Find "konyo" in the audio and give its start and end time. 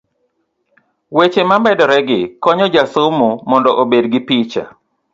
2.43-2.65